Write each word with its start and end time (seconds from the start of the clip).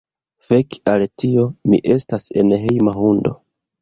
Fek' 0.47 0.77
al 0.93 1.03
tio. 1.23 1.43
Mi 1.73 1.81
estas 1.99 2.29
enhejma 2.45 2.95
hundo 3.01 3.35